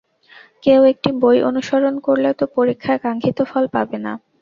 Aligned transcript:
কেউ 0.63 0.81
একটি 0.91 1.09
বই 1.21 1.37
অনুসরণ 1.49 1.95
করলে 2.07 2.29
তো 2.39 2.45
পরীক্ষায় 2.55 3.01
কাঙ্ক্ষিত 3.03 3.39
ফল 3.51 3.63
পাবে 3.75 3.97
না। 4.05 4.13